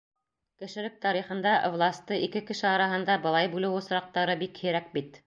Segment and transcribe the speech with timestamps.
[0.61, 5.19] Кешелек тарихында власты ике кеше араһында былай бүлеү осраҡтары бик һирәк бит.